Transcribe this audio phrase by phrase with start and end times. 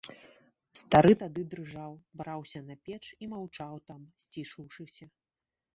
[0.79, 1.91] Стары тады дрыжаў,
[2.23, 5.05] браўся на печ і маўчаў там, сцішыўшыся.